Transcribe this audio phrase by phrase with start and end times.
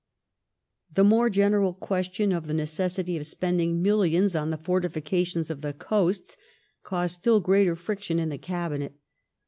[0.95, 5.61] The more general question of the necessity of spend* ing millions on the fortifieations of
[5.61, 6.37] the coast
[6.81, 8.93] caused still greater friction in the Gabinet.